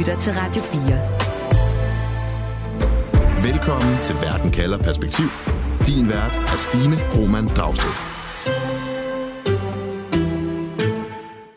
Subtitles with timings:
[0.00, 3.52] lytter til Radio 4.
[3.52, 5.26] Velkommen til Verden kalder perspektiv.
[5.86, 7.94] Din vært er Stine Roman Dragsted.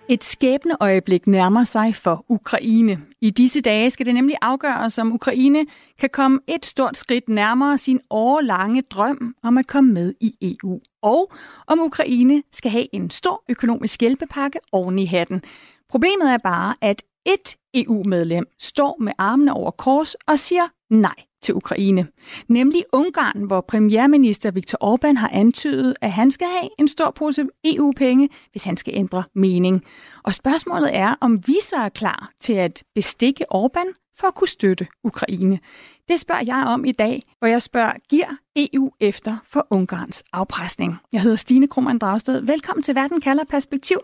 [0.09, 2.99] Et skæbne øjeblik nærmer sig for Ukraine.
[3.21, 5.65] I disse dage skal det nemlig afgøres, om Ukraine
[5.99, 10.79] kan komme et stort skridt nærmere sin årlange drøm om at komme med i EU.
[11.01, 11.31] Og
[11.67, 15.41] om Ukraine skal have en stor økonomisk hjælpepakke oven i hatten.
[15.89, 21.55] Problemet er bare, at et EU-medlem står med armene over kors og siger nej til
[21.55, 22.07] Ukraine.
[22.47, 27.47] Nemlig Ungarn, hvor premierminister Viktor Orbán har antydet, at han skal have en stor pose
[27.63, 29.83] EU-penge, hvis han skal ændre mening.
[30.23, 34.47] Og spørgsmålet er, om vi så er klar til at bestikke Orbán for at kunne
[34.47, 35.59] støtte Ukraine.
[36.07, 40.95] Det spørger jeg om i dag, hvor jeg spørger, giver EU efter for Ungarns afpresning?
[41.13, 42.41] Jeg hedder Stine Krohmann Dragsted.
[42.41, 43.97] Velkommen til Verden kalder perspektiv.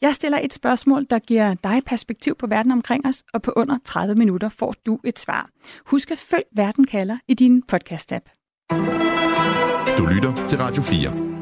[0.00, 3.78] Jeg stiller et spørgsmål, der giver dig perspektiv på verden omkring os, og på under
[3.84, 5.48] 30 minutter får du et svar.
[5.86, 8.38] Husk at følg Verden kalder i din podcast-app.
[9.98, 11.32] Du lytter til Radio 4.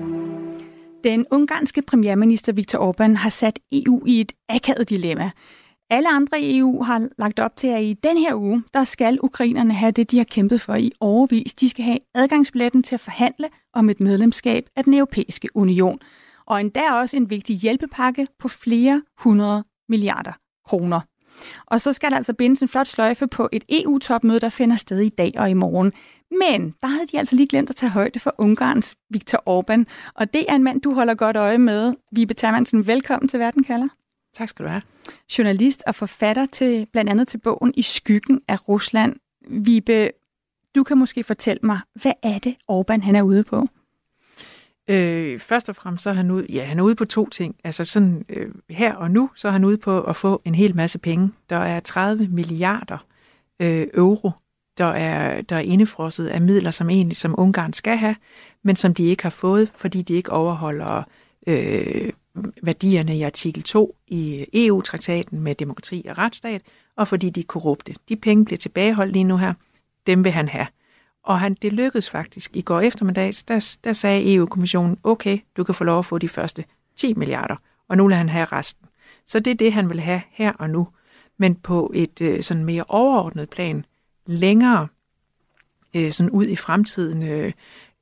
[1.04, 5.30] Den ungarske premierminister Viktor Orbán har sat EU i et akavet dilemma.
[5.90, 9.18] Alle andre i EU har lagt op til, at i den her uge, der skal
[9.22, 11.54] ukrainerne have det, de har kæmpet for i overvis.
[11.54, 15.98] De skal have adgangsbilletten til at forhandle om et medlemskab af den europæiske union.
[16.46, 20.32] Og endda også en vigtig hjælpepakke på flere hundrede milliarder
[20.66, 21.00] kroner.
[21.66, 25.00] Og så skal der altså bindes en flot sløjfe på et EU-topmøde, der finder sted
[25.00, 25.92] i dag og i morgen.
[26.30, 29.84] Men der havde de altså lige glemt at tage højde for Ungarns Viktor Orbán.
[30.14, 31.94] Og det er en mand, du holder godt øje med.
[32.12, 33.88] Vibe Termansen, velkommen til Verden kalder.
[34.34, 34.82] Tak skal du have.
[35.38, 39.16] Journalist og forfatter til blandt andet til bogen I skyggen af Rusland.
[39.48, 40.10] Vibe,
[40.74, 43.68] du kan måske fortælle mig, hvad er det Orbán han er ude på?
[44.88, 47.56] Øh, først og fremmest så er han ude, ja, han er ude på to ting.
[47.64, 50.76] Altså sådan øh, her og nu, så er han ude på at få en hel
[50.76, 51.30] masse penge.
[51.50, 53.06] Der er 30 milliarder
[53.60, 54.30] øh, euro,
[54.78, 58.16] der er, der er indefrosset af midler, som egentlig som Ungarn skal have,
[58.62, 61.02] men som de ikke har fået, fordi de ikke overholder
[61.46, 62.12] øh,
[62.62, 66.62] værdierne i artikel 2 i EU-traktaten med demokrati og retsstat,
[66.96, 67.94] og fordi de er korrupte.
[68.08, 69.54] De penge bliver tilbageholdt lige nu her.
[70.06, 70.66] Dem vil han have.
[71.22, 75.74] Og han, det lykkedes faktisk i går eftermiddags, der, der sagde EU-kommissionen, okay, du kan
[75.74, 76.64] få lov at få de første
[76.96, 77.56] 10 milliarder,
[77.88, 78.86] og nu vil han have resten.
[79.26, 80.88] Så det er det, han vil have her og nu.
[81.38, 83.84] Men på et øh, sådan mere overordnet plan,
[84.26, 84.88] længere
[85.94, 87.52] øh, sådan ud i fremtiden, øh,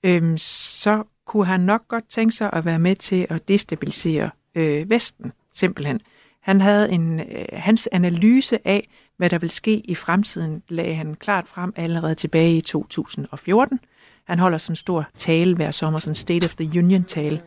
[0.03, 4.91] øh, så kunne han nok godt tænke sig at være med til at destabilisere øh,
[4.91, 6.01] Vesten, simpelthen.
[6.41, 11.15] Han havde en, øh, hans analyse af, hvad der vil ske i fremtiden, lagde han
[11.15, 13.81] klart frem allerede tilbage i 2014.
[14.25, 17.43] Han holder sådan en stor tale hver sommer, sådan en State of the Union-tale.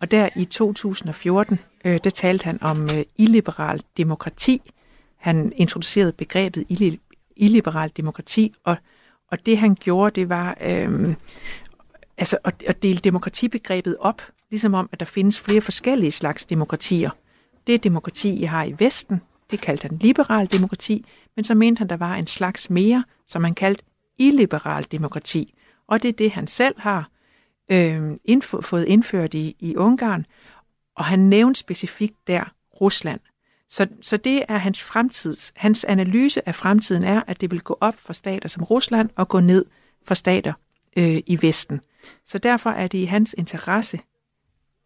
[0.00, 4.72] Og der i 2014, øh, der talte han om øh, illiberal demokrati.
[5.16, 6.64] Han introducerede begrebet
[7.36, 8.76] illiberal demokrati, og,
[9.28, 11.14] og det han gjorde, det var øh,
[12.22, 17.10] altså at, at dele demokratibegrebet op, ligesom om, at der findes flere forskellige slags demokratier.
[17.66, 21.04] Det demokrati, I har i Vesten, det kaldte han liberal demokrati,
[21.36, 23.82] men så mente han, der var en slags mere, som han kaldte
[24.18, 25.54] illiberal demokrati.
[25.86, 27.08] Og det er det, han selv har
[27.72, 30.26] øh, indf- fået indført i, i Ungarn,
[30.96, 32.44] og han nævnte specifikt der
[32.80, 33.20] Rusland.
[33.68, 37.78] Så, så det er hans fremtids, hans analyse af fremtiden er, at det vil gå
[37.80, 39.64] op for stater som Rusland og gå ned
[40.06, 40.52] for stater
[40.96, 41.80] øh, i Vesten.
[42.24, 44.00] Så derfor er det i hans interesse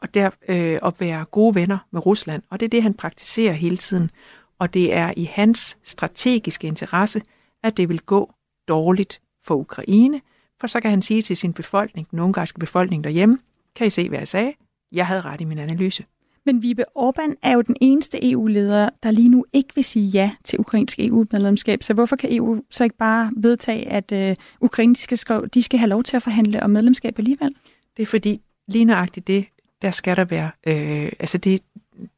[0.03, 3.53] at, der, øh, at være gode venner med Rusland, og det er det, han praktiserer
[3.53, 4.11] hele tiden.
[4.59, 7.23] Og det er i hans strategiske interesse,
[7.63, 8.33] at det vil gå
[8.69, 10.21] dårligt for Ukraine,
[10.61, 13.39] for så kan han sige til sin befolkning, den ungarske befolkning derhjemme,
[13.75, 14.53] kan I se, hvad jeg sagde?
[14.93, 16.05] Jeg havde ret i min analyse.
[16.47, 20.31] Men Vibe Orbán er jo den eneste EU-leder, der lige nu ikke vil sige ja
[20.45, 21.83] til ukrainsk EU-medlemskab.
[21.83, 25.79] Så hvorfor kan EU så ikke bare vedtage, at øh, Ukraine de skal, de skal
[25.79, 27.55] have lov til at forhandle om medlemskab alligevel?
[27.97, 29.47] Det er fordi, lige nøjagtigt det,
[29.83, 31.63] der skal der være, øh, altså det,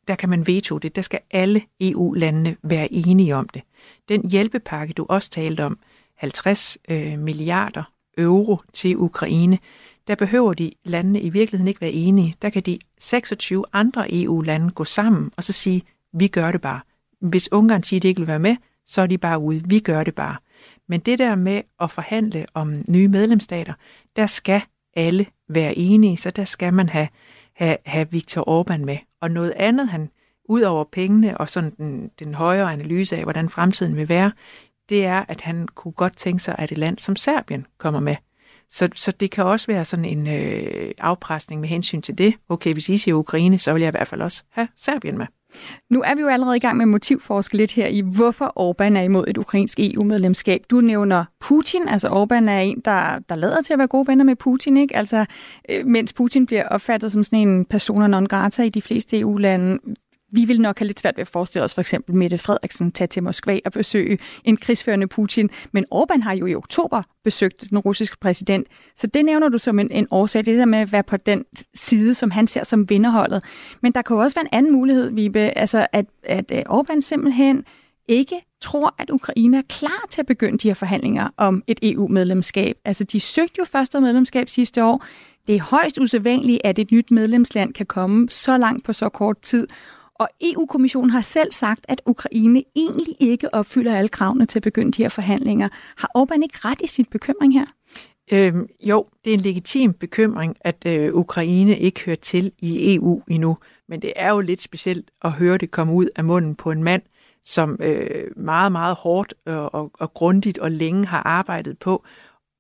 [0.09, 0.97] der kan man veto det.
[0.97, 3.63] Der skal alle EU-landene være enige om det.
[4.09, 5.79] Den hjælpepakke, du også talte om,
[6.15, 7.83] 50 øh, milliarder
[8.19, 9.59] euro til Ukraine,
[10.09, 12.35] der behøver de landene i virkeligheden ikke være enige.
[12.43, 15.83] Der kan de 26 andre EU-lande gå sammen og så sige,
[16.13, 16.81] vi gør det bare.
[17.21, 18.57] Hvis Ungarn siger, at de ikke vil være med,
[18.87, 19.63] så er de bare ude.
[19.69, 20.37] Vi gør det bare.
[20.89, 23.73] Men det der med at forhandle om nye medlemsstater,
[24.17, 24.61] der skal
[24.97, 27.09] alle være enige, så der skal man have,
[27.53, 28.99] have, have Viktor Orbán med.
[29.21, 30.11] Og noget andet, han
[30.45, 34.33] ud over pengene og sådan den, den højere analyse af, hvordan fremtiden vil være,
[34.89, 38.17] det er, at han kunne godt tænke sig, at et land som Serbien kommer med.
[38.71, 42.35] Så, så det kan også være sådan en øh, afpresning med hensyn til det.
[42.49, 45.27] Okay, hvis I siger Ukraine, så vil jeg i hvert fald også have Serbien med.
[45.91, 49.03] Nu er vi jo allerede i gang med motivforske lidt her i, hvorfor Orbán er
[49.03, 50.63] imod et ukrainsk EU-medlemskab.
[50.71, 54.25] Du nævner Putin, altså Orbán er en, der, der lader til at være gode venner
[54.25, 54.97] med Putin, ikke?
[54.97, 55.25] Altså,
[55.71, 59.79] øh, mens Putin bliver opfattet som sådan en persona non grata i de fleste EU-lande,
[60.33, 63.09] vi vil nok have lidt svært ved at forestille os for eksempel Mette Frederiksen tage
[63.09, 65.51] til Moskva og besøge en krigsførende Putin.
[65.73, 68.67] Men Orbán har jo i oktober besøgt den russiske præsident.
[68.97, 71.45] Så det nævner du som en, en årsag, det der med at være på den
[71.75, 73.45] side, som han ser som vinderholdet.
[73.83, 77.01] Men der kan jo også være en anden mulighed, Vibe, altså at, at øh, Orbán
[77.01, 77.65] simpelthen
[78.09, 82.77] ikke tror, at Ukraine er klar til at begynde de her forhandlinger om et EU-medlemskab.
[82.85, 85.05] Altså, de søgte jo første medlemskab sidste år.
[85.47, 89.41] Det er højst usædvanligt, at et nyt medlemsland kan komme så langt på så kort
[89.43, 89.67] tid.
[90.19, 94.93] Og EU-kommissionen har selv sagt, at Ukraine egentlig ikke opfylder alle kravene til at begynde
[94.93, 95.69] de her forhandlinger.
[95.97, 97.67] Har Orbán ikke ret i sin bekymring her?
[98.33, 103.23] Øhm, jo, det er en legitim bekymring, at øh, Ukraine ikke hører til i EU
[103.29, 103.59] endnu.
[103.89, 106.83] Men det er jo lidt specielt at høre det komme ud af munden på en
[106.83, 107.03] mand,
[107.45, 112.05] som øh, meget, meget hårdt og, og, og grundigt og længe har arbejdet på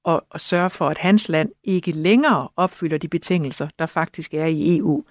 [0.06, 4.46] at, at sørge for, at hans land ikke længere opfylder de betingelser, der faktisk er
[4.46, 5.04] i EU.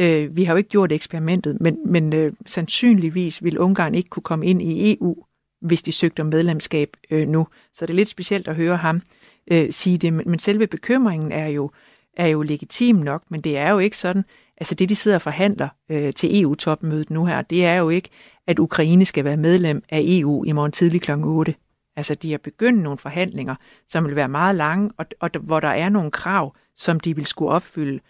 [0.00, 4.22] Øh, vi har jo ikke gjort eksperimentet, men, men øh, sandsynligvis vil Ungarn ikke kunne
[4.22, 5.16] komme ind i EU,
[5.60, 7.46] hvis de søgte om medlemskab øh, nu.
[7.72, 9.02] Så det er lidt specielt at høre ham
[9.50, 11.70] øh, sige det, men, men selve bekymringen er jo,
[12.16, 14.24] er jo legitim nok, men det er jo ikke sådan,
[14.56, 18.08] altså det de sidder og forhandler øh, til EU-topmødet nu her, det er jo ikke,
[18.46, 21.10] at Ukraine skal være medlem af EU i morgen tidlig kl.
[21.24, 21.54] 8.
[21.96, 23.54] Altså de har begyndt nogle forhandlinger,
[23.88, 27.26] som vil være meget lange, og, og hvor der er nogle krav, som de vil
[27.26, 28.00] skulle opfylde.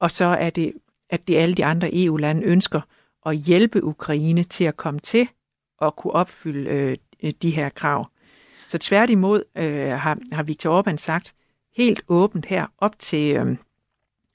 [0.00, 0.72] Og så er det
[1.14, 2.80] at de alle de andre EU-lande ønsker
[3.26, 5.28] at hjælpe Ukraine til at komme til
[5.82, 6.70] at kunne opfylde
[7.22, 8.10] øh, de her krav.
[8.66, 11.34] Så tværtimod øh, har, har Viktor Orbán sagt
[11.76, 13.56] helt åbent her op til, øh,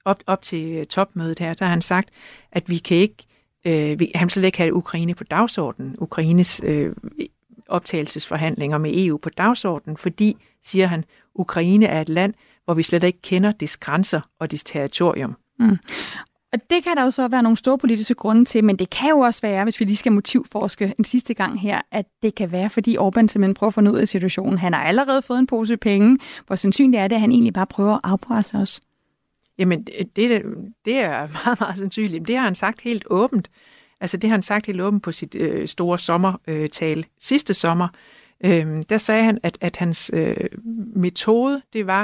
[0.05, 2.09] op, op til topmødet her, der har han sagt,
[2.51, 3.25] at vi kan ikke,
[3.67, 6.95] øh, vi, han slet ikke have Ukraine på dagsordenen, Ukraines øh,
[7.67, 11.05] optagelsesforhandlinger med EU på dagsordenen, fordi, siger han,
[11.35, 12.33] Ukraine er et land,
[12.65, 15.37] hvor vi slet ikke kender dets grænser og dets territorium.
[15.59, 15.77] Mm.
[16.53, 19.09] Og det kan der jo så være nogle store politiske grunde til, men det kan
[19.09, 22.51] jo også være, hvis vi lige skal motivforske en sidste gang her, at det kan
[22.51, 24.57] være, fordi Orbán simpelthen prøver at få ud af situationen.
[24.57, 26.19] Han har allerede fået en pose penge.
[26.47, 28.81] Hvor sandsynligt er det, at han egentlig bare prøver at afpresse os?
[29.57, 30.43] Jamen, det,
[30.85, 32.27] det er meget, meget sandsynligt.
[32.27, 33.49] Det har han sagt helt åbent.
[34.01, 37.87] Altså, det har han sagt helt åbent på sit øh, store sommertale øh, sidste sommer.
[38.45, 40.35] Øh, der sagde han, at, at hans øh,
[40.95, 42.01] metode, det var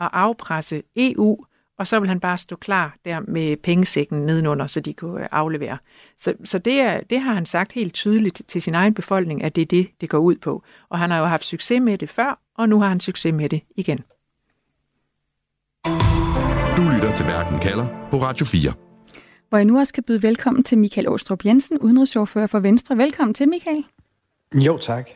[0.00, 1.44] at afpresse EU
[1.78, 5.28] og så vil han bare stå klar der med pengesækken nedenunder, så de kunne øh,
[5.32, 5.78] aflevere.
[6.18, 9.56] Så, så det, er, det har han sagt helt tydeligt til sin egen befolkning, at
[9.56, 10.62] det er det, det går ud på.
[10.88, 13.48] Og han har jo haft succes med det før, og nu har han succes med
[13.48, 13.98] det igen.
[16.76, 18.72] Du lytter til Verden kalder på Radio 4.
[19.48, 22.96] Hvor jeg nu også skal byde velkommen til Michael Åstrup Jensen, udenrigsordfører for Venstre.
[22.96, 23.84] Velkommen til, Michael.
[24.54, 25.10] Jo, tak.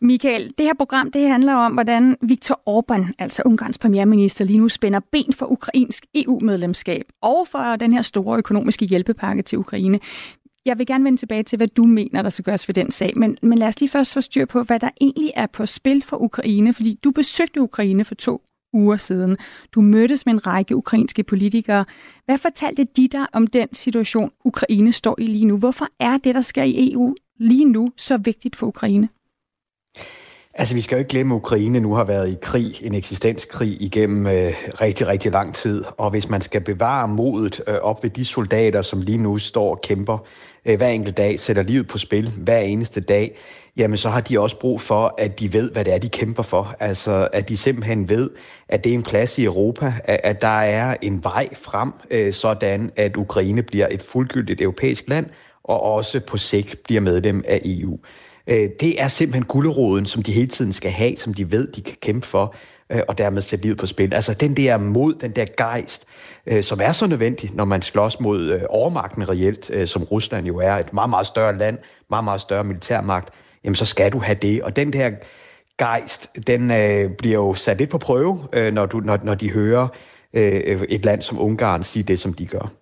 [0.00, 4.68] Michael, det her program det handler om, hvordan Viktor Orbán, altså Ungarns premierminister, lige nu
[4.68, 10.00] spænder ben for ukrainsk EU-medlemskab og for den her store økonomiske hjælpepakke til Ukraine.
[10.66, 13.12] Jeg vil gerne vende tilbage til, hvad du mener, der skal gøres ved den sag,
[13.16, 16.02] men, men lad os lige først få styr på, hvad der egentlig er på spil
[16.02, 18.42] for Ukraine, fordi du besøgte Ukraine for to
[18.72, 19.36] uger siden.
[19.72, 21.84] Du mødtes med en række ukrainske politikere.
[22.24, 25.58] Hvad fortalte de dig om den situation, Ukraine står i lige nu?
[25.58, 29.08] Hvorfor er det, der sker i EU lige nu, så vigtigt for Ukraine?
[30.58, 33.82] Altså, vi skal jo ikke glemme, at Ukraine nu har været i krig, en eksistenskrig
[33.82, 35.84] igennem øh, rigtig, rigtig lang tid.
[35.96, 39.70] Og hvis man skal bevare modet øh, op ved de soldater, som lige nu står
[39.70, 40.18] og kæmper
[40.64, 43.38] øh, hver enkelt dag, sætter livet på spil hver eneste dag,
[43.76, 46.42] jamen så har de også brug for, at de ved, hvad det er, de kæmper
[46.42, 46.74] for.
[46.80, 48.30] Altså, at de simpelthen ved,
[48.68, 52.32] at det er en plads i Europa, at, at der er en vej frem, øh,
[52.32, 55.26] sådan at Ukraine bliver et fuldgyldigt europæisk land,
[55.64, 57.98] og også på sigt bliver medlem af EU.
[58.48, 61.82] Øh, det er simpelthen gulderoden, som de hele tiden skal have, som de ved, de
[61.82, 62.54] kan kæmpe for,
[62.92, 64.14] øh, og dermed sætte livet på spil.
[64.14, 66.04] Altså den der mod, den der gejst,
[66.46, 70.46] øh, som er så nødvendig, når man slås mod øh, overmagten reelt, øh, som Rusland
[70.46, 71.78] jo er, et meget, meget større land,
[72.10, 73.28] meget, meget større militærmagt,
[73.64, 74.62] jamen så skal du have det.
[74.62, 75.10] Og den der
[75.78, 79.50] gejst, den øh, bliver jo sat lidt på prøve, øh, når, du, når, når de
[79.50, 79.88] hører
[80.32, 82.72] øh, et land som Ungarn sige det, som de gør.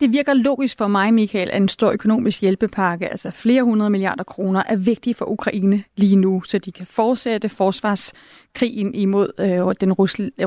[0.00, 4.24] Det virker logisk for mig, Michael, at en stor økonomisk hjælpepakke, altså flere hundrede milliarder
[4.24, 9.92] kroner, er vigtig for Ukraine lige nu, så de kan fortsætte forsvarskrigen imod øh, den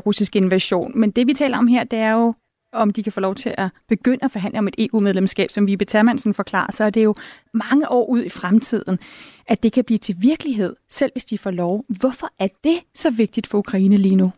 [0.05, 0.91] russiske invasion.
[0.99, 2.33] Men det, vi taler om her, det er jo,
[2.73, 5.75] om de kan få lov til at begynde at forhandle om et EU-medlemskab, som vi
[5.75, 7.15] Termansen forklarer, så er det jo
[7.53, 8.99] mange år ud i fremtiden,
[9.47, 11.85] at det kan blive til virkelighed, selv hvis de får lov.
[11.99, 14.31] Hvorfor er det så vigtigt for Ukraine lige nu?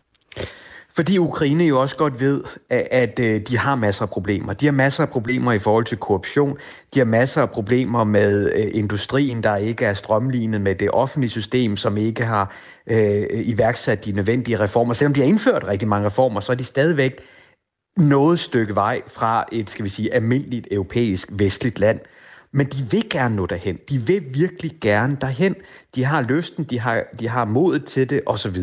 [0.95, 4.53] Fordi Ukraine jo også godt ved, at, at de har masser af problemer.
[4.53, 6.57] De har masser af problemer i forhold til korruption.
[6.93, 11.29] De har masser af problemer med øh, industrien, der ikke er strømlignet med det offentlige
[11.29, 12.55] system, som ikke har
[12.87, 14.93] øh, iværksat de nødvendige reformer.
[14.93, 17.21] Selvom de har indført rigtig mange reformer, så er de stadigvæk
[17.97, 21.99] noget stykke vej fra et, skal vi sige, almindeligt europæisk vestligt land.
[22.55, 23.79] Men de vil gerne nå derhen.
[23.89, 25.55] De vil virkelig gerne derhen.
[25.95, 28.57] De har lysten, de har, de har modet til det, osv.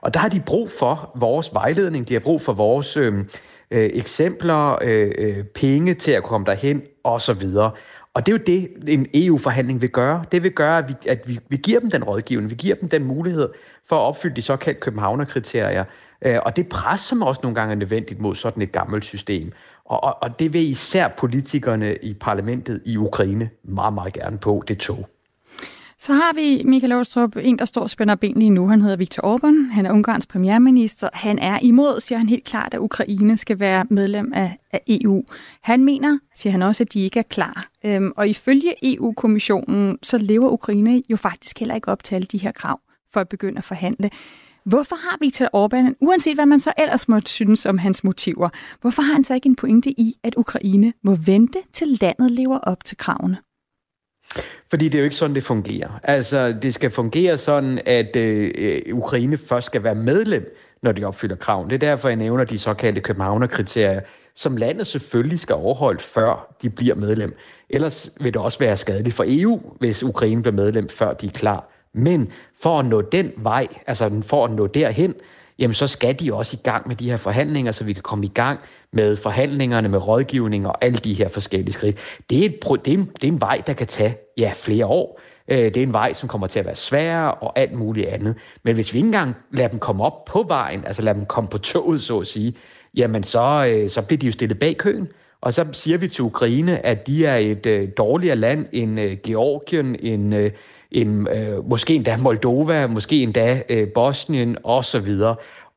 [0.00, 3.14] Og der har de brug for vores vejledning, de har brug for vores øh,
[3.70, 7.46] øh, eksempler, øh, øh, penge til at komme derhen, osv.
[8.14, 10.24] Og det er jo det, en EU-forhandling vil gøre.
[10.32, 12.88] Det vil gøre, at vi, at vi, vi giver dem den rådgivning, vi giver dem
[12.88, 13.48] den mulighed
[13.88, 15.84] for at opfylde de såkaldte Københavner-kriterier.
[16.26, 19.52] Øh, og det pres, som også nogle gange er nødvendigt mod sådan et gammelt system.
[19.90, 24.62] Og, og, og det vil især politikerne i parlamentet i Ukraine meget, meget gerne på,
[24.68, 25.08] det tog.
[25.98, 28.68] Så har vi Michael Åstrup, en, der står og spænder ben lige nu.
[28.68, 29.72] Han hedder Viktor Orbán.
[29.72, 31.08] Han er Ungarns premierminister.
[31.12, 35.24] Han er imod, siger han helt klart, at Ukraine skal være medlem af, af EU.
[35.62, 37.68] Han mener, siger han også, at de ikke er klar.
[37.84, 42.38] Øhm, og ifølge EU-kommissionen, så lever Ukraine jo faktisk heller ikke op til alle de
[42.38, 42.80] her krav
[43.12, 44.10] for at begynde at forhandle.
[44.64, 48.48] Hvorfor har Viktor Orbán, uanset hvad man så ellers måtte synes om hans motiver,
[48.80, 52.58] hvorfor har han så ikke en pointe i, at Ukraine må vente til landet lever
[52.58, 53.36] op til kravene?
[54.70, 56.00] Fordi det er jo ikke sådan, det fungerer.
[56.02, 61.36] Altså, det skal fungere sådan, at øh, Ukraine først skal være medlem, når de opfylder
[61.36, 61.70] kraven.
[61.70, 64.00] Det er derfor, jeg nævner de såkaldte Københavner-kriterier,
[64.36, 67.36] som landet selvfølgelig skal overholde, før de bliver medlem.
[67.70, 71.30] Ellers vil det også være skadeligt for EU, hvis Ukraine bliver medlem, før de er
[71.30, 71.70] klar.
[71.94, 72.28] Men
[72.62, 75.14] for at nå den vej, altså for at nå derhen,
[75.58, 78.24] jamen så skal de også i gang med de her forhandlinger, så vi kan komme
[78.24, 78.60] i gang
[78.92, 81.98] med forhandlingerne, med rådgivning og alle de her forskellige skridt.
[82.30, 84.86] Det er, et, det er, en, det er en vej, der kan tage ja, flere
[84.86, 85.20] år.
[85.48, 88.36] Øh, det er en vej, som kommer til at være sværere og alt muligt andet.
[88.64, 91.50] Men hvis vi ikke engang lader dem komme op på vejen, altså lader dem komme
[91.50, 92.54] på toget, så at sige,
[92.94, 95.08] jamen så, øh, så bliver de jo stillet bag køen.
[95.40, 99.16] Og så siger vi til Ukraine, at de er et øh, dårligere land end øh,
[99.24, 100.50] Georgien, end, øh,
[100.92, 105.08] en, øh, måske endda Moldova, måske endda øh, Bosnien osv.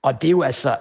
[0.01, 0.75] Og det er jo altså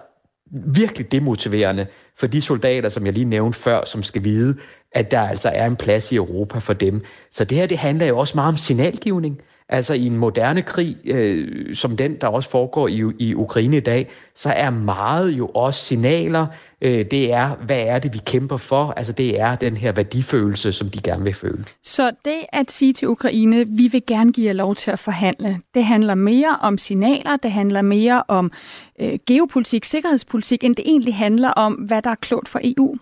[0.50, 1.86] virkelig demotiverende
[2.16, 4.56] for de soldater, som jeg lige nævnte før, som skal vide,
[4.92, 7.04] at der altså er en plads i Europa for dem.
[7.30, 9.40] Så det her, det handler jo også meget om signalgivning.
[9.72, 13.80] Altså i en moderne krig, øh, som den, der også foregår i, i Ukraine i
[13.80, 16.46] dag, så er meget jo også signaler.
[16.82, 18.94] Øh, det er, hvad er det, vi kæmper for?
[18.96, 21.64] Altså det er den her værdifølelse, som de gerne vil føle.
[21.82, 25.58] Så det at sige til Ukraine, vi vil gerne give jer lov til at forhandle,
[25.74, 28.52] det handler mere om signaler, det handler mere om
[29.00, 32.96] øh, geopolitik, sikkerhedspolitik, end det egentlig handler om, hvad der er klogt for EU?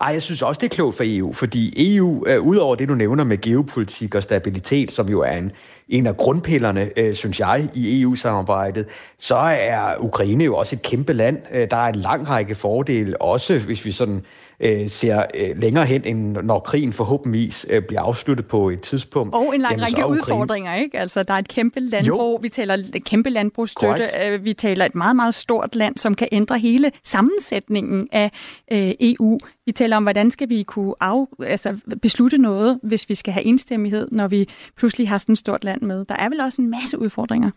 [0.00, 2.94] Ej, jeg synes også, det er klogt for EU, fordi EU, øh, udover det, du
[2.94, 5.52] nævner med geopolitik og stabilitet, som jo er en,
[5.90, 8.86] en af grundpillerne, øh, synes jeg, i EU-samarbejdet,
[9.18, 11.38] så er Ukraine jo også et kæmpe land.
[11.52, 14.22] Øh, der er en lang række fordele, også hvis vi sådan
[14.60, 19.34] øh, ser øh, længere hen, end når krigen forhåbentligvis øh, bliver afsluttet på et tidspunkt.
[19.34, 20.98] Og en lang jamen, række udfordringer, ikke?
[20.98, 22.38] Altså, der er et kæmpe landbrug, jo.
[22.42, 26.58] vi taler kæmpe landbrugsstøtte, øh, vi taler et meget, meget stort land, som kan ændre
[26.58, 28.30] hele sammensætningen af
[28.72, 29.38] øh, EU.
[29.66, 33.44] Vi taler om, hvordan skal vi kunne af, altså, beslutte noget, hvis vi skal have
[33.44, 36.04] enstemmighed, når vi pludselig har sådan et stort land med.
[36.04, 37.50] Der er vel også en masse udfordringer.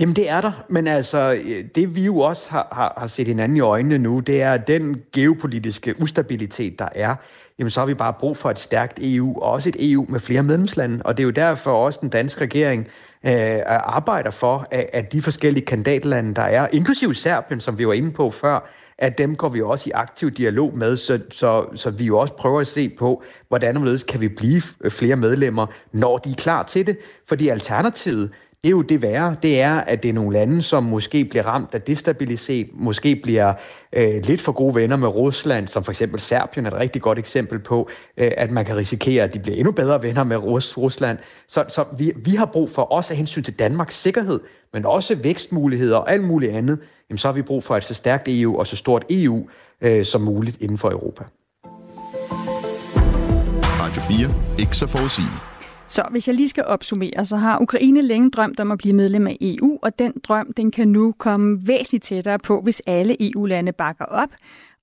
[0.00, 3.26] Jamen det er der, men altså øh, det vi jo også har, har, har set
[3.26, 7.16] hinanden i øjnene nu, det er den geopolitiske ustabilitet, der er.
[7.58, 10.20] Jamen så har vi bare brug for et stærkt EU, og også et EU med
[10.20, 12.86] flere medlemslande, og det er jo derfor også den danske regering
[13.26, 17.92] øh, arbejder for, at, at de forskellige kandidatlande, der er, inklusive Serbien, som vi var
[17.92, 21.90] inde på før, at dem går vi også i aktiv dialog med, så, så, så
[21.90, 26.30] vi jo også prøver at se på, hvordan kan vi blive flere medlemmer, når de
[26.30, 26.98] er klar til det.
[27.28, 28.30] Fordi alternativet,
[28.64, 31.42] det er jo det værre, det er, at det er nogle lande, som måske bliver
[31.42, 33.54] ramt af destabilitet, måske bliver
[33.92, 37.18] øh, lidt for gode venner med Rusland, som for eksempel Serbien er et rigtig godt
[37.18, 40.76] eksempel på, øh, at man kan risikere, at de bliver endnu bedre venner med Rus-
[40.76, 41.18] Rusland.
[41.48, 44.40] Så, så vi, vi har brug for også af hensyn til Danmarks sikkerhed,
[44.72, 46.78] men også vækstmuligheder og alt muligt andet,
[47.10, 49.48] jamen så har vi brug for et så stærkt EU og så stort EU
[49.80, 51.24] øh, som muligt inden for Europa.
[53.80, 54.34] Radio 4.
[54.58, 55.51] Ikke så forudsigeligt.
[55.92, 59.26] Så hvis jeg lige skal opsummere, så har Ukraine længe drømt om at blive medlem
[59.26, 63.72] af EU, og den drøm den kan nu komme væsentligt tættere på, hvis alle EU-lande
[63.72, 64.28] bakker op.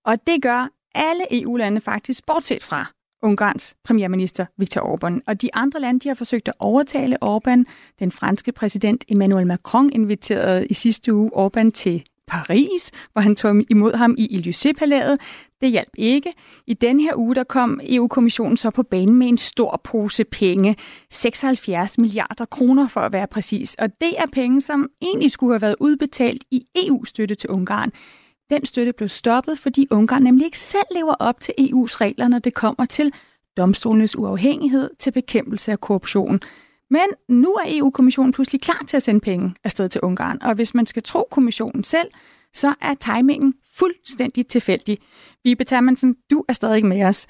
[0.05, 2.85] Og det gør alle EU-lande faktisk, bortset fra
[3.23, 5.19] Ungarns premierminister Viktor Orbán.
[5.27, 7.63] Og de andre lande de har forsøgt at overtale Orbán.
[7.99, 13.55] Den franske præsident Emmanuel Macron inviterede i sidste uge Orbán til Paris, hvor han tog
[13.69, 15.17] imod ham i Élysée-palæet.
[15.61, 16.33] Det hjalp ikke.
[16.67, 20.75] I den her uge der kom EU-kommissionen så på banen med en stor pose penge.
[21.09, 23.75] 76 milliarder kroner for at være præcis.
[23.79, 27.91] Og det er penge, som egentlig skulle have været udbetalt i EU-støtte til Ungarn.
[28.49, 32.39] Den støtte blev stoppet, fordi Ungarn nemlig ikke selv lever op til EU's regler, når
[32.39, 33.13] det kommer til
[33.57, 36.39] domstolenes uafhængighed til bekæmpelse af korruption.
[36.89, 40.73] Men nu er EU-kommissionen pludselig klar til at sende penge afsted til Ungarn, og hvis
[40.73, 42.07] man skal tro kommissionen selv,
[42.53, 44.97] så er timingen fuldstændig tilfældig.
[45.43, 47.27] Vibe Termansen, du er stadig med os.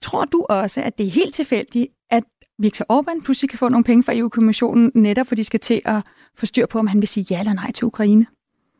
[0.00, 2.24] Tror du også, at det er helt tilfældigt, at
[2.58, 6.02] Viktor Orbán pludselig kan få nogle penge fra EU-kommissionen, netop fordi de skal til at
[6.34, 8.26] få styr på, om han vil sige ja eller nej til Ukraine?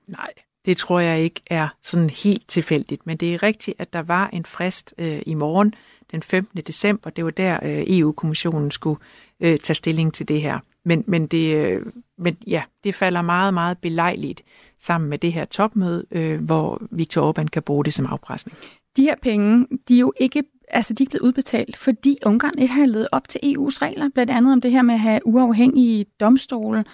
[0.09, 0.33] Nej,
[0.67, 3.07] det tror jeg ikke er sådan helt tilfældigt.
[3.07, 5.75] Men det er rigtigt, at der var en frist øh, i morgen,
[6.11, 6.63] den 15.
[6.63, 7.11] december.
[7.11, 9.01] Det var der, øh, EU-kommissionen skulle
[9.41, 10.59] øh, tage stilling til det her.
[10.87, 11.87] Men, men, det, øh,
[12.19, 14.43] men ja, det falder meget, meget belejligt
[14.79, 18.57] sammen med det her topmøde, øh, hvor Viktor Orbán kan bruge det som afpresning.
[18.97, 22.75] De her penge, de er jo ikke altså de er blevet udbetalt, fordi Ungarn ikke
[22.75, 26.07] har levet op til EU's regler, blandt andet om det her med at have uafhængige
[26.21, 26.85] domstole,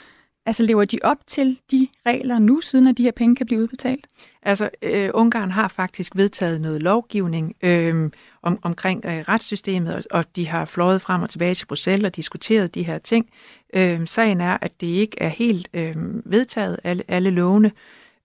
[0.47, 3.61] Altså lever de op til de regler nu, siden at de her penge kan blive
[3.61, 4.07] udbetalt?
[4.43, 8.11] Altså, øh, Ungarn har faktisk vedtaget noget lovgivning øh,
[8.43, 12.17] om, omkring øh, retssystemet, og, og de har fløjet frem og tilbage til Bruxelles og
[12.17, 13.31] diskuteret de her ting.
[13.75, 17.73] Øh, sagen er, at det ikke er helt øh, vedtaget, alle, alle lovene,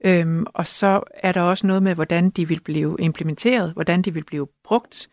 [0.06, 4.14] øh, og så er der også noget med, hvordan de vil blive implementeret, hvordan de
[4.14, 5.10] vil blive brugt.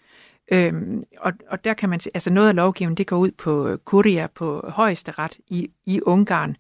[0.53, 3.69] Øhm, og, og der kan man se, altså noget af lovgivningen, det går ud på
[3.69, 6.57] øh, Kuria, på højesteret i, i Ungarn,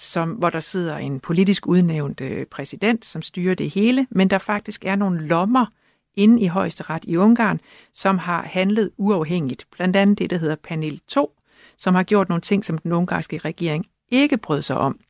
[0.00, 4.38] som, hvor der sidder en politisk udnævnt øh, præsident, som styrer det hele, men der
[4.38, 5.66] faktisk er nogle lommer
[6.14, 7.60] inde i højesteret i Ungarn,
[7.92, 9.66] som har handlet uafhængigt.
[9.76, 11.32] Blandt andet det, der hedder panel 2,
[11.78, 15.00] som har gjort nogle ting, som den ungarske regering ikke brød sig om.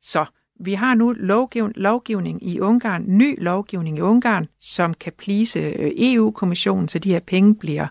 [0.00, 0.24] Så
[0.60, 5.92] vi har nu lovgiv- lovgivning i Ungarn, ny lovgivning i Ungarn, som kan plise øh,
[5.96, 7.86] EU-kommissionen, så de her penge bliver,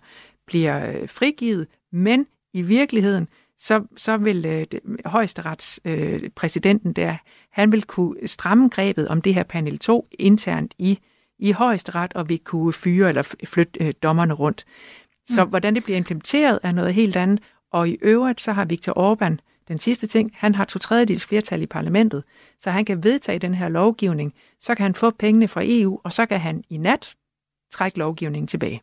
[0.47, 4.65] bliver øh, frigivet, men i virkeligheden, så, så vil øh,
[5.05, 7.15] højesterets øh, præsidenten der,
[7.51, 10.99] han vil kunne stramme grebet om det her panel 2 internt i,
[11.39, 14.65] i højesteret, og vil kunne fyre eller flytte øh, dommerne rundt.
[15.25, 15.49] Så mm.
[15.49, 19.37] hvordan det bliver implementeret er noget helt andet, og i øvrigt så har Viktor Orbán,
[19.67, 22.23] den sidste ting, han har to tredjedels flertal i parlamentet,
[22.59, 26.13] så han kan vedtage den her lovgivning, så kan han få pengene fra EU, og
[26.13, 27.15] så kan han i nat
[27.71, 28.81] trække lovgivningen tilbage.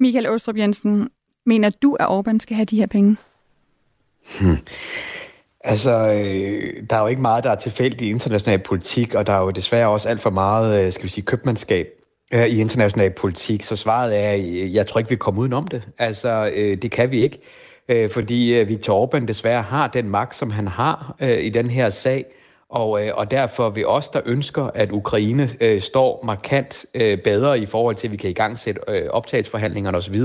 [0.00, 1.08] Michael Åstrup Jensen,
[1.46, 3.16] mener du, at Orbán skal have de her penge?
[4.40, 4.56] Hmm.
[5.64, 9.32] Altså, øh, der er jo ikke meget, der er tilfældigt i international politik, og der
[9.32, 11.86] er jo desværre også alt for meget, øh, skal vi sige, købmandskab
[12.34, 13.62] øh, i international politik.
[13.62, 15.82] Så svaret er, øh, jeg tror ikke, vi kommer udenom det.
[15.98, 17.40] Altså, øh, det kan vi ikke,
[17.88, 21.70] øh, fordi øh, Viktor Orbán desværre har den magt, som han har øh, i den
[21.70, 22.24] her sag,
[22.68, 27.58] og, øh, og derfor vil os, der ønsker, at Ukraine øh, står markant øh, bedre
[27.58, 30.20] i forhold til, at vi kan i gang sætte øh, optagelsesforhandlingerne osv.,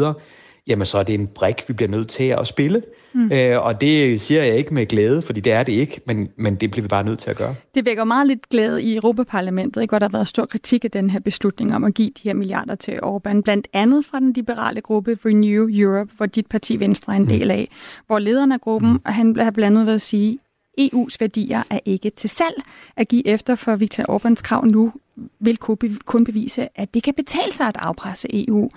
[0.67, 2.81] jamen så er det en brik, vi bliver nødt til at spille.
[3.13, 3.31] Mm.
[3.31, 6.55] Øh, og det siger jeg ikke med glæde, fordi det er det ikke, men, men
[6.55, 7.55] det bliver vi bare nødt til at gøre.
[7.75, 9.91] Det vækker meget lidt glæde i Europaparlamentet, ikke?
[9.91, 12.33] hvor der har været stor kritik af den her beslutning om at give de her
[12.33, 17.13] milliarder til Orbán, blandt andet fra den liberale gruppe Renew Europe, hvor dit parti Venstre
[17.13, 18.03] er en del af, mm.
[18.07, 19.01] hvor lederen af gruppen, mm.
[19.05, 20.39] han har blandt andet ved at sige,
[20.81, 22.55] EU's værdier er ikke til salg.
[22.95, 24.93] At give efter for Viktor Orbáns krav nu
[25.39, 25.57] vil
[26.05, 28.69] kun bevise, at det kan betale sig at afpresse EU.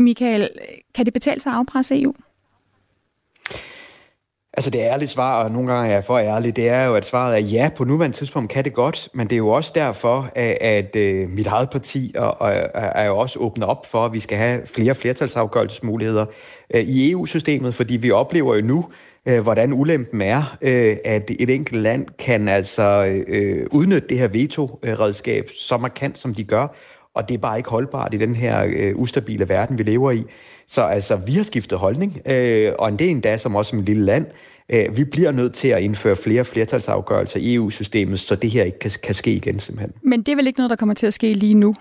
[0.00, 0.48] Michael,
[0.94, 2.14] kan det betale sig at afpresse EU?
[4.52, 7.06] Altså det ærlige svar, og nogle gange er jeg for ærlig, det er jo, at
[7.06, 10.30] svaret er ja, på nuværende tidspunkt kan det godt, men det er jo også derfor,
[10.34, 14.12] at, at øh, mit eget parti og, og, er jo også åbnet op for, at
[14.12, 16.26] vi skal have flere flertalsafgørelsesmuligheder
[16.74, 18.86] øh, i EU-systemet, fordi vi oplever jo nu,
[19.26, 20.56] øh, hvordan ulempen er,
[21.04, 23.22] at et enkelt land kan altså
[23.72, 26.66] udnytte det her veto-redskab så markant, som de gør,
[27.14, 30.24] og det er bare ikke holdbart i den her øh, ustabile verden, vi lever i.
[30.66, 33.84] Så altså, vi har skiftet holdning, øh, og en del endda som også som et
[33.84, 34.26] lille land.
[34.68, 38.78] Øh, vi bliver nødt til at indføre flere flertalsafgørelser i EU-systemet, så det her ikke
[38.78, 39.92] kan, kan ske igen simpelthen.
[40.02, 41.74] Men det er vel ikke noget, der kommer til at ske lige nu?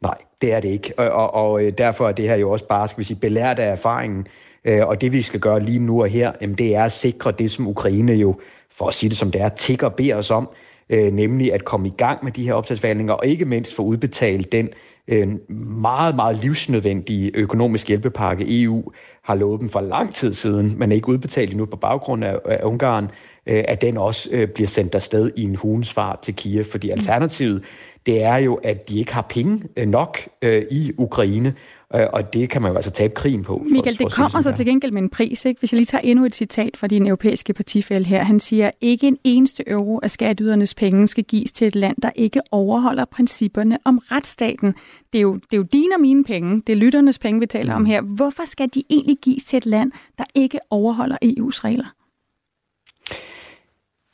[0.00, 0.92] Nej, det er det ikke.
[0.98, 3.58] Og, og, og øh, derfor er det her jo også bare, skal vi sige, belært
[3.58, 4.26] af erfaringen.
[4.64, 7.50] Øh, og det vi skal gøre lige nu og her, det er at sikre det,
[7.50, 10.48] som Ukraine jo, for at sige det som det er, tigger og beder os om,
[10.90, 14.52] øh, nemlig at komme i gang med de her opsatsforhandlinger, og ikke mindst få udbetalt
[14.52, 14.68] den
[15.08, 20.92] øh, meget, meget livsnødvendige økonomiske hjælpepakke, EU har lovet dem for lang tid siden, men
[20.92, 23.04] ikke udbetalt endnu på baggrund af, af Ungarn,
[23.46, 26.90] øh, at den også øh, bliver sendt afsted i en hugens fart til Kiev, fordi
[26.90, 27.62] alternativet,
[28.06, 31.54] det er jo, at de ikke har penge øh, nok øh, i Ukraine,
[31.90, 33.66] og det kan man jo altså tabe krigen på.
[33.70, 35.58] Michael, det kommer så til gengæld med en pris, ikke?
[35.58, 38.24] Hvis jeg lige tager endnu et citat fra din europæiske partifælde her.
[38.24, 42.10] Han siger, ikke en eneste euro af skatteydernes penge skal gives til et land, der
[42.14, 44.74] ikke overholder principperne om retsstaten.
[45.12, 47.46] Det er jo, det er jo dine og mine penge, det er lytternes penge, vi
[47.46, 47.82] taler mm.
[47.82, 48.00] om her.
[48.02, 51.86] Hvorfor skal de egentlig gives til et land, der ikke overholder EU's regler?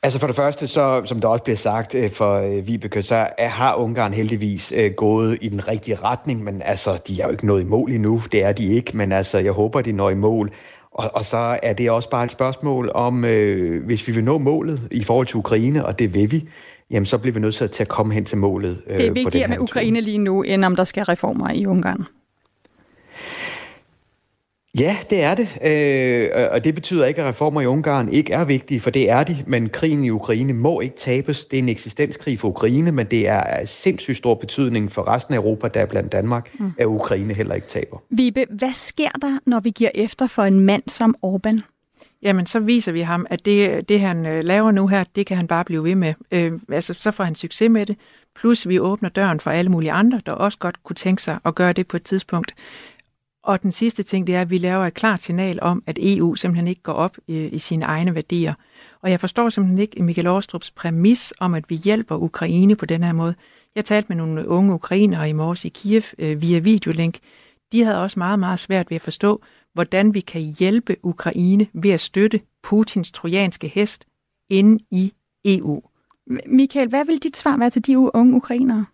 [0.05, 3.27] Altså for det første, så, som der også bliver sagt øh, for øh, Vibeke, så
[3.39, 7.47] har Ungarn heldigvis øh, gået i den rigtige retning, men altså, de er jo ikke
[7.47, 8.23] nået i mål endnu.
[8.33, 10.51] Det er de ikke, men altså, jeg håber, de når i mål.
[10.91, 14.39] Og, og så er det også bare et spørgsmål om, øh, hvis vi vil nå
[14.39, 16.49] målet i forhold til Ukraine, og det vil vi,
[16.91, 18.83] jamen så bliver vi nødt til at komme hen til målet.
[18.87, 22.05] Øh, det er vigtigere med Ukraine lige nu, end om der skal reformer i Ungarn.
[24.79, 25.59] Ja, det er det.
[25.63, 29.25] Øh, og det betyder ikke, at reformer i Ungarn ikke er vigtige, for det er
[29.25, 29.45] de.
[29.47, 31.45] Men krigen i Ukraine må ikke tabes.
[31.45, 35.35] Det er en eksistenskrig for Ukraine, men det er af sindssygt stor betydning for resten
[35.35, 36.73] af Europa, der blandt Danmark, mm.
[36.79, 38.03] at Ukraine heller ikke taber.
[38.11, 41.61] Vibe, hvad sker der, når vi giver efter for en mand som Orbán?
[42.23, 45.37] Jamen, så viser vi ham, at det, det han øh, laver nu her, det kan
[45.37, 46.15] han bare blive ved med.
[46.33, 47.97] Øh, altså, så får han succes med det.
[48.37, 51.55] Plus, vi åbner døren for alle mulige andre, der også godt kunne tænke sig at
[51.55, 52.55] gøre det på et tidspunkt.
[53.43, 56.35] Og den sidste ting, det er, at vi laver et klart signal om, at EU
[56.35, 58.55] simpelthen ikke går op i, i sine egne værdier.
[59.01, 63.03] Og jeg forstår simpelthen ikke Michael Aarstrups præmis om, at vi hjælper Ukraine på den
[63.03, 63.35] her måde.
[63.75, 67.19] Jeg talte med nogle unge ukrainere i morges i Kiev øh, via videolink.
[67.73, 71.91] De havde også meget, meget svært ved at forstå, hvordan vi kan hjælpe Ukraine ved
[71.91, 74.07] at støtte Putins trojanske hest
[74.51, 75.13] inde i
[75.45, 75.83] EU.
[76.47, 78.87] Michael, hvad vil dit svar være til de unge ukrainere?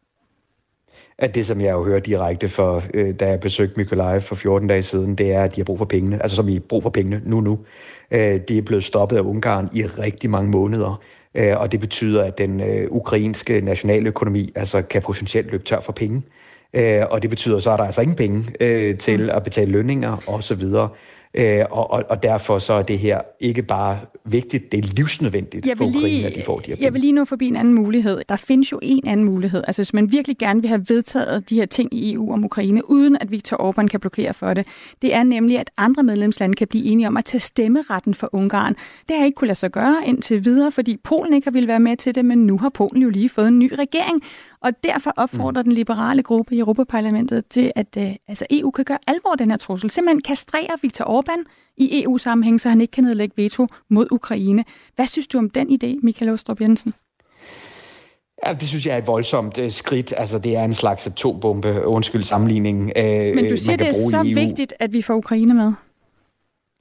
[1.19, 4.69] At det, som jeg jo hører direkte, for, øh, da jeg besøgte Mykolaiv for 14
[4.69, 6.23] dage siden, det er, at de har brug for pengene.
[6.23, 7.59] Altså som i brug for pengene nu nu.
[8.11, 11.03] Øh, de er blevet stoppet af Ungarn i rigtig mange måneder.
[11.35, 15.93] Øh, og det betyder, at den øh, ukrainske nationaløkonomi altså, kan potentielt løbe tør for
[15.93, 16.23] penge.
[16.75, 19.29] Øh, og det betyder så, at der er altså ingen penge øh, til mm.
[19.33, 20.63] at betale lønninger osv.
[21.39, 25.69] Øh, og, og, og derfor så er det her ikke bare vigtigt, det er livsnødvendigt
[25.77, 26.85] for Ukraine, lige, at de får de her penge.
[26.85, 28.23] Jeg vil lige nå forbi en anden mulighed.
[28.29, 29.63] Der findes jo en anden mulighed.
[29.67, 32.91] Altså hvis man virkelig gerne vil have vedtaget de her ting i EU om Ukraine,
[32.91, 34.67] uden at Viktor Orbán kan blokere for det,
[35.03, 38.77] det er nemlig, at andre medlemslande kan blive enige om at tage stemmeretten for Ungarn.
[39.09, 41.81] Det har ikke kunne lade sig gøre indtil videre, fordi Polen ikke har ville være
[41.81, 44.23] med til det, men nu har Polen jo lige fået en ny regering,
[44.61, 45.69] og derfor opfordrer mm.
[45.69, 49.57] den liberale gruppe i Europaparlamentet til, at uh, altså EU kan gøre alvor den her
[49.57, 49.91] trussel.
[49.91, 51.43] Simpelthen kastrere Viktor Orbán
[51.77, 54.65] i EU-sammenhæng, så han ikke kan nedlægge veto mod Ukraine.
[54.97, 56.93] Hvad synes du om den idé, Michael Ostrup Jensen?
[58.47, 60.15] Ja, det synes jeg er et voldsomt uh, skridt.
[60.17, 62.93] Altså, det er en slags atombombe, undskyld sammenligningen.
[62.97, 65.73] Uh, Men du siger, det er så vigtigt, at vi får Ukraine med?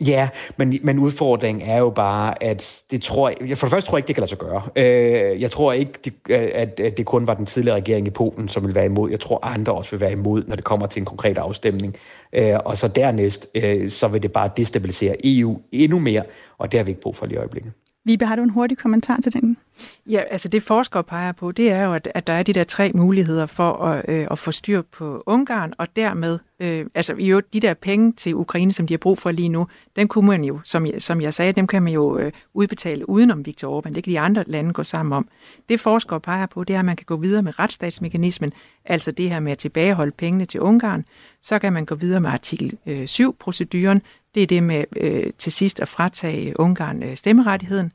[0.05, 3.97] Ja, men, men udfordringen er jo bare, at det tror jeg, for det første tror
[3.97, 4.61] jeg ikke, det kan lade sig gøre.
[4.75, 8.47] Øh, jeg tror ikke, det, at, at det kun var den tidligere regering i Polen,
[8.47, 9.09] som vil være imod.
[9.09, 11.95] Jeg tror, andre også vil være imod, når det kommer til en konkret afstemning.
[12.33, 16.23] Øh, og så dernæst, øh, så vil det bare destabilisere EU endnu mere,
[16.57, 17.71] og det har vi ikke brug for lige i øjeblikket.
[18.05, 19.57] Vibe, har du en hurtig kommentar til den?
[20.05, 22.63] Ja, altså det forskere peger på, det er jo, at, at der er de der
[22.63, 27.41] tre muligheder for at, øh, at få styr på Ungarn, og dermed, øh, altså jo,
[27.53, 30.43] de der penge til Ukraine, som de har brug for lige nu, den kunne man
[30.43, 33.93] jo, som jeg, som jeg sagde, dem kan man jo øh, udbetale udenom Viktor Orbán.
[33.93, 35.27] Det kan de andre lande gå sammen om.
[35.69, 38.53] Det forskere peger på, det er, at man kan gå videre med retsstatsmekanismen,
[38.85, 41.05] altså det her med at tilbageholde pengene til Ungarn.
[41.41, 44.01] Så kan man gå videre med artikel øh, 7-proceduren,
[44.35, 47.91] det er det med øh, til sidst at fratage Ungarn øh, stemmerettigheden.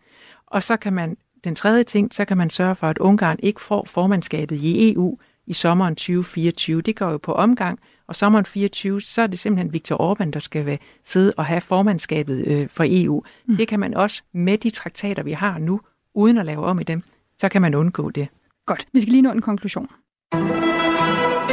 [0.47, 3.61] Og så kan man, den tredje ting, så kan man sørge for, at Ungarn ikke
[3.61, 6.83] får formandskabet i EU i sommeren 2024.
[6.83, 10.41] Det går jo på omgang, og sommeren 2024, så er det simpelthen Viktor Orbán, der
[10.41, 13.23] skal være, sidde og have formandskabet øh, for EU.
[13.47, 13.57] Mm.
[13.57, 15.81] Det kan man også med de traktater, vi har nu,
[16.15, 17.03] uden at lave om i dem,
[17.39, 18.29] så kan man undgå det.
[18.67, 19.89] Godt, vi skal lige nå en konklusion.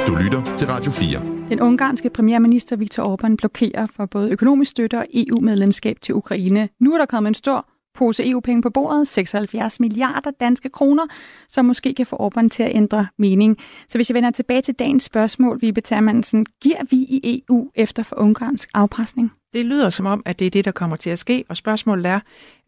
[0.07, 1.21] Du lytter til Radio 4.
[1.49, 6.69] Den ungarske premierminister Viktor Orbán blokerer for både økonomisk støtte og EU-medlemskab til Ukraine.
[6.79, 7.68] Nu er der kommet en stor
[7.99, 11.03] pose EU-penge på bordet, 76 milliarder danske kroner,
[11.49, 13.57] som måske kan få Orbán til at ændre mening.
[13.87, 18.03] Så hvis jeg vender tilbage til dagens spørgsmål, vi Termansen, giver vi i EU efter
[18.03, 19.31] for ungarsk afpresning?
[19.53, 22.05] Det lyder som om, at det er det, der kommer til at ske, og spørgsmålet
[22.05, 22.19] er,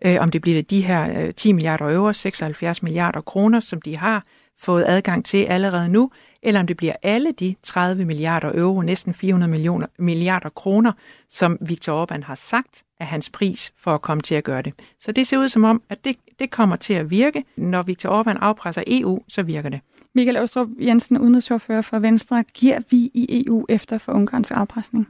[0.05, 3.97] øh, om det bliver de her øh, 10 milliarder euro, 76 milliarder kroner, som de
[3.97, 4.23] har
[4.59, 6.11] fået adgang til allerede nu,
[6.43, 10.91] eller om det bliver alle de 30 milliarder euro, næsten 400 millioner, milliarder kroner,
[11.29, 14.73] som Viktor Orbán har sagt er hans pris for at komme til at gøre det.
[14.99, 17.43] Så det ser ud som om, at det, det kommer til at virke.
[17.57, 19.79] Når Viktor Orbán afpresser EU, så virker det.
[20.15, 22.43] Michael Østrup Jensen, udenrigschauffør for Venstre.
[22.53, 25.07] Giver vi i EU efter for Ungarns afpresning?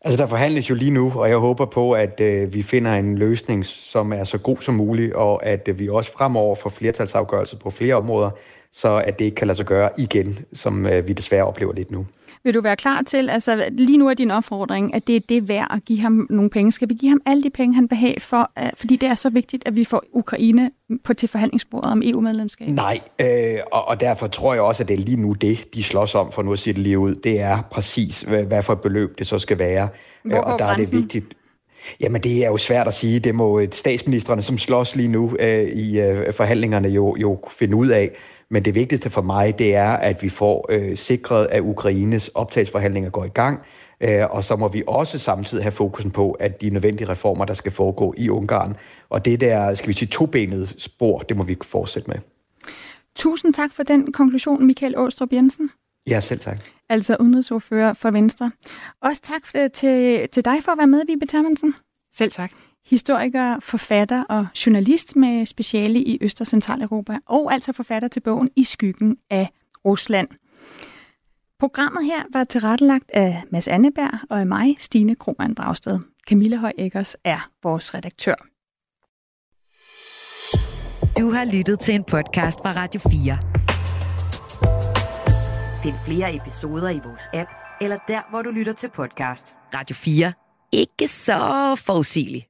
[0.00, 3.18] Altså, der forhandles jo lige nu, og jeg håber på, at øh, vi finder en
[3.18, 7.56] løsning, som er så god som muligt, og at øh, vi også fremover får flertalsafgørelser
[7.56, 8.30] på flere områder,
[8.72, 11.90] så at det ikke kan lade sig gøre igen, som øh, vi desværre oplever lidt
[11.90, 12.06] nu.
[12.46, 15.48] Vil du være klar til, altså lige nu er din opfordring, at det er det
[15.48, 16.72] værd at give ham nogle penge.
[16.72, 19.14] Skal vi give ham alle de penge, han vil have, for, uh, fordi det er
[19.14, 20.70] så vigtigt, at vi får Ukraine
[21.04, 22.68] på til forhandlingsbordet om EU-medlemskab?
[22.68, 25.82] Nej, øh, og, og derfor tror jeg også, at det er lige nu det, de
[25.82, 27.14] slås om, for nu at sige det lige ud.
[27.14, 29.88] Det er præcis, hvad, hvad for et beløb det så skal være.
[30.24, 30.96] Hvor og der grænsen?
[30.96, 31.36] er det vigtigt.
[32.00, 33.20] Jamen, det er jo svært at sige.
[33.20, 37.88] Det må statsministerne, som slås lige nu øh, i øh, forhandlingerne, jo, jo finde ud
[37.88, 38.10] af.
[38.50, 43.10] Men det vigtigste for mig, det er, at vi får øh, sikret, at Ukraines optagsforhandlinger
[43.10, 43.60] går i gang,
[44.00, 47.54] øh, og så må vi også samtidig have fokusen på, at de nødvendige reformer, der
[47.54, 48.76] skal foregå i Ungarn,
[49.08, 52.18] og det der, skal vi sige, tobenet spor, det må vi fortsætte med.
[53.16, 55.70] Tusind tak for den konklusion, Michael Åstrup Jensen.
[56.06, 56.58] Ja, selv tak.
[56.88, 58.50] Altså udenrigsordfører for Venstre.
[59.02, 61.74] Også tak til, til dig for at være med, Vibe Termansen.
[62.12, 62.52] Selv tak
[62.86, 68.50] historiker, forfatter og journalist med speciale i Øst- og Centraleuropa, og altså forfatter til bogen
[68.56, 69.50] I skyggen af
[69.84, 70.28] Rusland.
[71.58, 75.98] Programmet her var tilrettelagt af Mads Anneberg og af mig, Stine Krohmann Dragsted.
[76.28, 78.34] Camilla Høj Eggers er vores redaktør.
[81.18, 83.38] Du har lyttet til en podcast fra Radio 4.
[85.82, 89.54] Find flere episoder i vores app, eller der, hvor du lytter til podcast.
[89.74, 90.32] Radio 4.
[90.72, 92.46] Ikke så forudsigeligt.